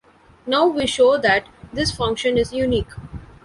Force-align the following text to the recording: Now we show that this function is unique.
Now 0.47 0.65
we 0.65 0.87
show 0.87 1.19
that 1.19 1.45
this 1.71 1.91
function 1.95 2.39
is 2.39 2.51
unique. 2.51 2.89